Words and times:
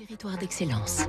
Territoire 0.00 0.38
d'excellence. 0.38 1.08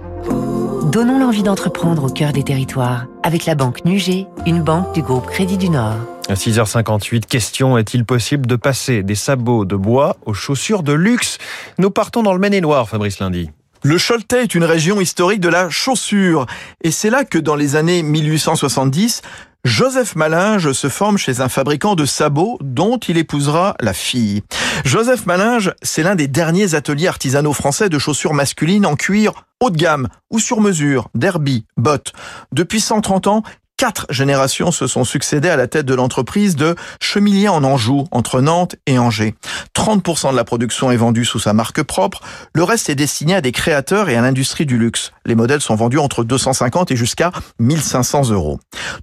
Donnons 0.91 1.17
l'envie 1.17 1.43
d'entreprendre 1.43 2.03
au 2.03 2.09
cœur 2.09 2.33
des 2.33 2.43
territoires 2.43 3.06
avec 3.23 3.45
la 3.45 3.56
banque 3.56 3.85
Nugé, 3.85 4.28
une 4.46 4.62
banque 4.62 4.94
du 4.94 5.02
groupe 5.02 5.28
Crédit 5.28 5.57
du 5.57 5.70
Nord. 5.70 5.96
À 6.28 6.33
6h58, 6.33 7.26
question 7.26 7.78
est-il 7.78 8.04
possible 8.04 8.48
de 8.48 8.58
passer 8.58 9.02
des 9.02 9.16
sabots 9.16 9.64
de 9.64 9.78
bois 9.78 10.18
aux 10.26 10.34
chaussures 10.34 10.84
de 10.84 10.92
luxe? 10.92 11.38
Nous 11.78 11.90
partons 11.90 12.22
dans 12.22 12.34
le 12.34 12.40
Maine-et-Loire, 12.40 12.90
Fabrice 12.90 13.20
Lundi. 13.20 13.50
Le 13.84 13.98
Choletais 13.98 14.44
est 14.44 14.56
une 14.56 14.66
région 14.66 15.00
historique 15.00 15.39
de 15.39 15.48
la 15.48 15.70
chaussure. 15.70 16.46
Et 16.84 16.92
c'est 16.92 17.10
là 17.10 17.23
que 17.23 17.38
dans 17.38 17.55
les 17.55 17.78
années 17.78 18.04
1870, 18.04 19.21
Joseph 19.64 20.16
Malinge 20.16 20.71
se 20.71 20.89
forme 20.89 21.20
chez 21.20 21.39
un 21.39 21.48
fabricant 21.48 21.93
de 21.93 22.05
sabots 22.05 22.57
dont 22.61 22.98
il 22.98 23.18
épousera 23.18 23.75
la 23.80 23.93
fille. 23.93 24.41
Joseph 24.86 25.28
Malinge, 25.28 25.73
c'est 25.84 26.02
l'un 26.02 26.16
des 26.16 26.28
derniers 26.28 26.73
ateliers 26.73 27.07
artisanaux 27.07 27.54
français 27.54 27.88
de 27.88 28.00
chaussures 28.00 28.34
masculines 28.34 28.88
en 28.88 28.96
cuir 28.96 29.46
haut 29.60 29.70
de 29.70 29.78
gamme 29.78 30.07
ou 30.32 30.39
sur 30.39 30.61
mesure, 30.61 31.10
derby, 31.14 31.65
bottes. 31.78 32.11
Depuis 32.51 32.81
130 32.81 33.27
ans, 33.27 33.43
quatre 33.81 34.05
générations 34.12 34.71
se 34.71 34.85
sont 34.85 35.03
succédées 35.03 35.49
à 35.49 35.55
la 35.55 35.66
tête 35.66 35.88
de 35.88 35.95
l'entreprise 35.95 36.55
de 36.55 36.76
Chemilier 36.99 37.48
en 37.48 37.63
Anjou, 37.63 38.05
entre 38.12 38.40
Nantes 38.40 38.76
et 38.85 38.99
Angers. 38.99 39.34
30% 39.76 40.30
de 40.30 40.35
la 40.35 40.44
production 40.44 40.91
est 40.91 40.98
vendue 40.98 41.26
sous 41.26 41.40
sa 41.40 41.54
marque 41.54 41.81
propre, 41.81 42.21
le 42.54 42.63
reste 42.63 42.91
est 42.91 42.95
destiné 42.95 43.34
à 43.34 43.41
des 43.41 43.52
créateurs 43.52 44.09
et 44.09 44.16
à 44.16 44.21
l'industrie 44.21 44.67
du 44.67 44.77
luxe. 44.77 45.13
Les 45.26 45.34
modèles 45.34 45.62
sont 45.62 45.73
vendus 45.73 45.98
entre 45.98 46.23
250 46.23 46.91
et 46.91 46.95
jusqu'à 46.95 47.31
1500 47.57 48.30
euros. 48.30 48.59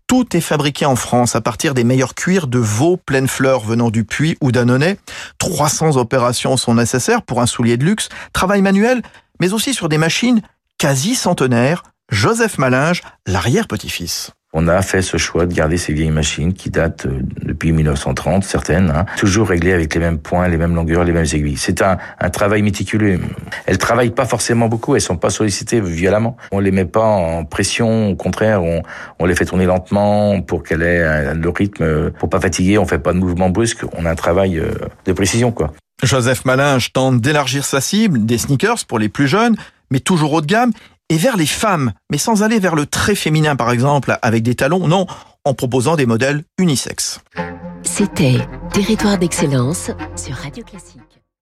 Tout 0.07 0.37
est 0.37 0.41
fabriqué 0.41 0.87
en 0.87 0.95
France 0.95 1.35
à 1.35 1.41
partir 1.41 1.75
des 1.75 1.83
meilleurs 1.83 2.15
cuirs 2.15 2.47
de 2.47 2.61
veau 2.61 2.97
pleine 2.97 3.27
fleur 3.27 3.65
venant 3.65 3.91
du 3.91 4.05
Puy 4.05 4.37
ou 4.41 4.53
d'Annonay. 4.53 4.97
300 5.39 5.97
opérations 5.97 6.57
sont 6.57 6.77
nécessaires 6.77 7.23
pour 7.23 7.43
un 7.43 7.47
soulier 7.47 7.79
de 7.79 7.85
luxe, 7.85 8.11
travail 8.33 8.63
manuel, 8.63 9.03
mais 9.41 9.53
aussi 9.55 9.75
sur 9.75 9.89
des 9.89 9.99
machines 9.99 10.41
quasi 10.79 11.17
centenaires. 11.17 11.83
Joseph 12.13 12.59
Malinge, 12.59 13.03
l'arrière-petit-fils. 13.27 14.31
On 14.55 14.67
a 14.67 14.81
fait 14.81 15.03
ce 15.03 15.19
choix 15.19 15.45
de 15.45 15.53
garder 15.53 15.77
ces 15.77 15.93
vieilles 15.93 16.11
machines 16.11 16.55
qui 16.55 16.71
datent 16.71 17.05
euh, 17.05 17.21
depuis 17.43 17.71
1930, 17.71 18.45
certaines, 18.45 18.91
hein, 18.91 19.05
toujours 19.19 19.49
réglées 19.49 19.75
avec 19.75 19.93
les 19.93 20.01
mêmes 20.01 20.19
points, 20.19 20.49
les 20.49 20.57
mêmes 20.57 20.75
longueurs, 20.75 21.05
les 21.05 21.13
mêmes 21.13 21.27
aiguilles. 21.31 21.59
C'est 21.59 21.83
un, 21.83 21.99
un, 22.19 22.31
travail 22.31 22.63
méticuleux. 22.63 23.21
Elles 23.67 23.77
travaillent 23.77 24.15
pas 24.15 24.25
forcément 24.25 24.69
beaucoup, 24.69 24.95
elles 24.95 25.03
sont 25.03 25.19
pas 25.19 25.29
sollicitées 25.29 25.83
violemment. 25.83 26.39
On 26.51 26.61
les 26.61 26.71
met 26.71 26.87
pas 26.87 27.05
en 27.05 27.45
pression, 27.45 28.09
au 28.09 28.17
contraire, 28.17 28.63
on, 28.63 28.83
on 29.19 29.27
les 29.27 29.35
fait 29.35 29.45
tourner 29.45 29.67
lentement 29.67 30.41
pour 30.41 30.63
qu'elle 30.63 30.83
ait 30.83 31.35
le 31.35 31.49
rythme, 31.51 32.11
pour 32.13 32.31
pas 32.31 32.41
fatiguer, 32.41 32.79
on 32.79 32.87
fait 32.87 32.99
pas 32.99 33.13
de 33.13 33.19
mouvements 33.19 33.51
brusques, 33.51 33.85
on 33.99 34.07
a 34.07 34.11
un 34.11 34.15
travail 34.15 34.59
euh, 34.59 34.71
de 35.05 35.13
précision, 35.13 35.53
quoi. 35.53 35.73
Joseph 36.03 36.47
Malinge 36.47 36.93
tente 36.95 37.21
d'élargir 37.21 37.67
sa 37.67 37.83
cible, 37.83 38.25
des 38.25 38.39
sneakers 38.39 38.87
pour 38.87 38.99
les 38.99 39.11
plus 39.11 39.29
jeunes, 39.29 39.57
mais 39.91 40.01
toujours 40.01 40.33
haut 40.33 40.41
de 40.41 40.47
gamme, 40.47 40.71
et 41.09 41.17
vers 41.17 41.37
les 41.37 41.47
femmes, 41.47 41.93
mais 42.11 42.19
sans 42.19 42.43
aller 42.43 42.59
vers 42.59 42.75
le 42.75 42.87
très 42.87 43.15
féminin 43.15 43.57
par 43.57 43.71
exemple, 43.71 44.19
avec 44.23 44.43
des 44.43 44.55
talons, 44.55 44.89
non, 44.89 45.07
en 45.45 45.55
proposant 45.55 45.97
des 45.97 46.07
modèles 46.07 46.45
unisexes. 46.59 47.21
C'était 47.83 48.39
Territoire 48.73 49.19
d'excellence 49.19 49.91
sur 50.17 50.35
Radio 50.37 50.63
Classique. 50.65 51.01